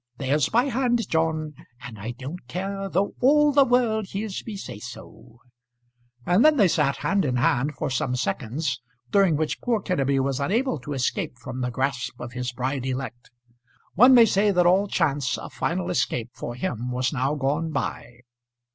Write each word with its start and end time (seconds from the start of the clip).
There's 0.17 0.51
my 0.51 0.63
hand, 0.63 1.07
John; 1.11 1.53
and 1.83 1.99
I 1.99 2.09
don't 2.17 2.47
care 2.47 2.89
though 2.89 3.13
all 3.19 3.51
the 3.51 3.63
world 3.63 4.07
hears 4.07 4.43
me 4.47 4.57
say 4.57 4.79
so." 4.79 5.41
And 6.25 6.43
then 6.43 6.57
they 6.57 6.67
sat 6.67 6.97
hand 7.05 7.23
in 7.23 7.35
hand 7.35 7.75
for 7.75 7.91
some 7.91 8.15
seconds, 8.15 8.81
during 9.11 9.35
which 9.35 9.61
poor 9.61 9.79
Kenneby 9.79 10.19
was 10.19 10.39
unable 10.39 10.79
to 10.79 10.93
escape 10.93 11.37
from 11.37 11.61
the 11.61 11.69
grasp 11.69 12.19
of 12.19 12.31
his 12.33 12.51
bride 12.51 12.87
elect. 12.87 13.29
One 13.93 14.15
may 14.15 14.25
say 14.25 14.49
that 14.49 14.65
all 14.65 14.87
chance 14.87 15.37
of 15.37 15.53
final 15.53 15.91
escape 15.91 16.31
for 16.33 16.55
him 16.55 16.89
was 16.89 17.13
now 17.13 17.35
gone 17.35 17.69
by. 17.71 18.21